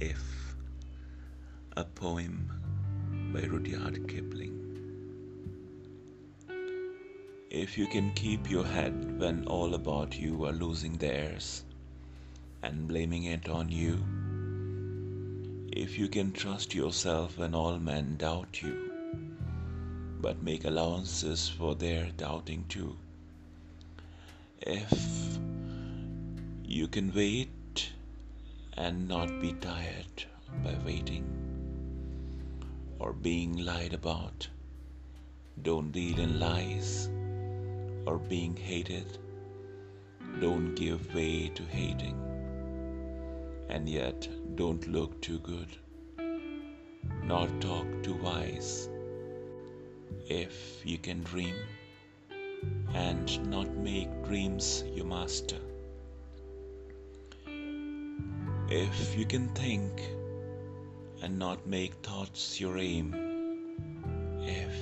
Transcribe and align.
If 0.00 0.56
a 1.76 1.84
poem 1.84 2.50
by 3.34 3.42
Rudyard 3.42 4.08
Kipling. 4.08 4.56
If 7.50 7.76
you 7.76 7.86
can 7.86 8.10
keep 8.14 8.50
your 8.50 8.64
head 8.64 9.20
when 9.20 9.44
all 9.46 9.74
about 9.74 10.18
you 10.18 10.46
are 10.46 10.52
losing 10.52 10.94
theirs 10.94 11.64
and 12.62 12.88
blaming 12.88 13.24
it 13.24 13.50
on 13.50 13.68
you, 13.68 14.02
if 15.70 15.98
you 15.98 16.08
can 16.08 16.32
trust 16.32 16.74
yourself 16.74 17.36
when 17.36 17.54
all 17.54 17.78
men 17.78 18.16
doubt 18.16 18.62
you, 18.62 18.90
but 20.22 20.42
make 20.42 20.64
allowances 20.64 21.46
for 21.46 21.74
their 21.74 22.10
doubting 22.16 22.64
too, 22.70 22.96
if 24.62 25.38
you 26.64 26.88
can 26.88 27.12
wait 27.12 27.50
and 28.76 29.08
not 29.08 29.40
be 29.40 29.52
tired 29.54 30.24
by 30.64 30.74
waiting 30.84 31.24
or 32.98 33.12
being 33.12 33.56
lied 33.64 33.94
about. 33.94 34.48
Don't 35.62 35.90
deal 35.90 36.18
in 36.18 36.38
lies 36.38 37.08
or 38.06 38.18
being 38.18 38.56
hated. 38.56 39.18
Don't 40.40 40.74
give 40.74 41.14
way 41.14 41.48
to 41.48 41.62
hating. 41.64 42.16
And 43.68 43.88
yet, 43.88 44.28
don't 44.56 44.86
look 44.88 45.20
too 45.20 45.38
good, 45.38 45.68
nor 47.22 47.46
talk 47.60 47.86
too 48.02 48.16
wise. 48.16 48.88
If 50.28 50.84
you 50.84 50.98
can 50.98 51.22
dream 51.22 51.54
and 52.94 53.50
not 53.50 53.70
make 53.76 54.24
dreams 54.24 54.84
your 54.94 55.06
master, 55.06 55.58
if 58.70 59.18
you 59.18 59.24
can 59.24 59.48
think 59.48 60.00
and 61.22 61.36
not 61.36 61.66
make 61.66 61.92
thoughts 62.04 62.60
your 62.60 62.78
aim, 62.78 63.12
if 64.42 64.76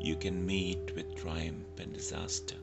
you 0.00 0.16
can 0.16 0.46
meet 0.46 0.94
with 0.96 1.14
triumph 1.14 1.78
and 1.78 1.92
disaster 1.92 2.56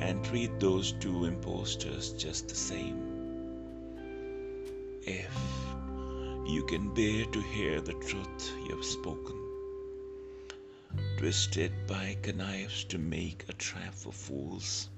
and 0.00 0.22
treat 0.22 0.60
those 0.60 0.92
two 0.92 1.24
impostors 1.24 2.12
just 2.12 2.48
the 2.50 2.54
same, 2.54 3.00
if 5.06 5.34
you 6.46 6.62
can 6.68 6.92
bear 6.92 7.24
to 7.24 7.40
hear 7.40 7.80
the 7.80 7.94
truth 7.94 8.52
you 8.68 8.76
have 8.76 8.84
spoken, 8.84 9.40
twisted 11.16 11.72
by 11.86 12.18
knives 12.36 12.84
to 12.84 12.98
make 12.98 13.46
a 13.48 13.54
trap 13.54 13.94
for 13.94 14.12
fools, 14.12 14.90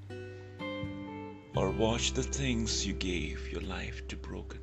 or 1.57 1.71
watch 1.71 2.13
the 2.13 2.23
things 2.23 2.87
you 2.87 2.93
gave 2.93 3.51
your 3.51 3.63
life 3.63 4.07
to 4.09 4.17
broken 4.17 4.61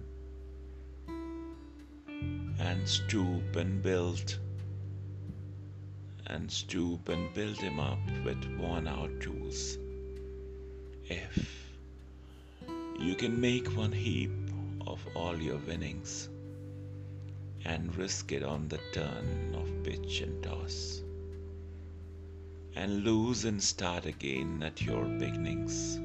and 2.59 2.87
stoop 2.87 3.55
and 3.55 3.81
build 3.81 4.37
and 6.27 6.51
stoop 6.51 7.09
and 7.09 7.33
build 7.33 7.57
him 7.57 7.79
up 7.79 7.97
with 8.23 8.45
worn 8.59 8.87
out 8.87 9.09
tools. 9.19 9.77
If 11.05 11.49
you 12.99 13.15
can 13.15 13.41
make 13.41 13.75
one 13.75 13.91
heap 13.91 14.31
of 14.85 14.99
all 15.15 15.35
your 15.35 15.57
winnings 15.67 16.29
and 17.65 17.95
risk 17.97 18.31
it 18.31 18.43
on 18.43 18.67
the 18.67 18.79
turn 18.93 19.55
of 19.55 19.83
pitch 19.83 20.21
and 20.21 20.41
toss, 20.43 21.01
and 22.75 23.03
lose 23.03 23.45
and 23.45 23.61
start 23.61 24.05
again 24.05 24.61
at 24.63 24.81
your 24.81 25.05
beginnings, 25.05 25.99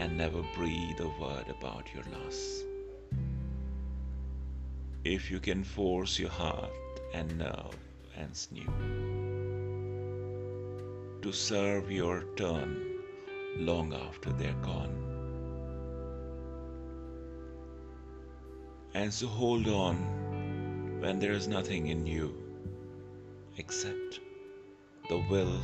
and 0.00 0.16
never 0.18 0.42
breathe 0.54 1.00
a 1.00 1.08
word 1.20 1.48
about 1.48 1.86
your 1.94 2.04
loss 2.18 2.64
if 5.04 5.30
you 5.30 5.38
can 5.38 5.62
force 5.62 6.18
your 6.18 6.30
heart 6.30 6.70
and 7.12 7.36
nerve 7.36 7.76
and 8.16 8.34
sinew 8.34 8.64
to 11.20 11.32
serve 11.32 11.90
your 11.90 12.24
turn 12.36 13.00
long 13.56 13.94
after 13.94 14.30
they're 14.32 14.60
gone. 14.62 14.94
And 18.94 19.12
so 19.12 19.26
hold 19.26 19.68
on 19.68 19.96
when 21.00 21.18
there 21.18 21.32
is 21.32 21.48
nothing 21.48 21.88
in 21.88 22.06
you 22.06 22.34
except 23.58 24.20
the 25.08 25.18
will 25.30 25.58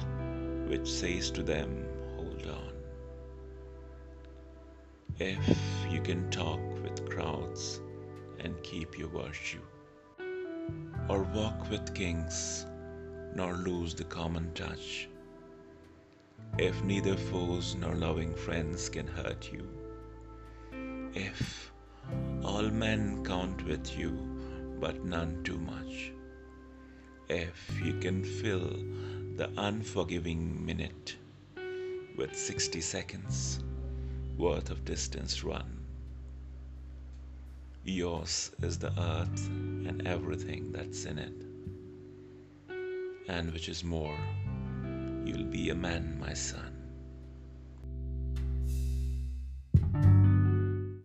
which 0.66 0.88
says 0.88 1.31
to 1.33 1.43
them, 1.43 1.87
Hold 2.16 2.47
on. 2.47 2.79
If 5.22 5.54
you 5.91 6.00
can 6.00 6.31
talk 6.31 6.60
with 6.82 7.10
crowds 7.10 7.82
and 8.38 8.54
keep 8.62 8.98
your 8.98 9.08
virtue, 9.08 9.60
or 11.10 11.25
walk 11.25 11.69
with 11.69 11.94
kings, 11.94 12.64
nor 13.34 13.53
lose 13.53 13.94
the 13.94 14.04
common 14.04 14.50
touch. 14.54 15.10
If 16.56 16.82
neither 16.84 17.19
foes 17.19 17.75
nor 17.75 17.94
loving 17.97 18.34
friends 18.34 18.88
can 18.88 19.06
hurt 19.06 19.53
you, 19.53 19.69
if 21.14 21.70
all 22.42 22.70
men 22.70 23.22
count 23.22 23.62
with 23.66 23.98
you, 23.98 24.12
but 24.80 25.04
none 25.04 25.44
too 25.44 25.59
much, 25.59 26.12
if 27.28 27.78
you 27.84 27.92
can 27.98 28.25
fill 28.25 28.70
the 29.36 29.50
unforgiving 29.59 30.64
minute 30.64 31.16
with 32.16 32.34
60 32.34 32.80
seconds 32.80 33.60
worth 34.36 34.70
of 34.70 34.84
distance 34.84 35.44
run, 35.44 35.80
Yours 37.84 38.50
is 38.62 38.78
the 38.78 38.92
earth 39.00 39.48
and 39.48 40.06
everything 40.06 40.70
that's 40.70 41.06
in 41.06 41.18
it. 41.18 41.32
And 43.28 43.52
which 43.52 43.70
is 43.70 43.82
more, 43.82 44.16
you'll 45.24 45.44
be 45.44 45.70
a 45.70 45.74
man, 45.74 46.18
my 46.20 46.34
son. 46.34 46.79